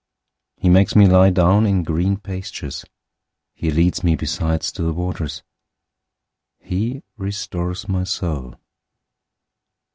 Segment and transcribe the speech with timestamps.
[0.61, 2.83] 023:002 He makes me lie down in green pastures.
[3.53, 5.43] He leads me beside still waters.
[6.63, 8.55] 023:003 He restores my soul.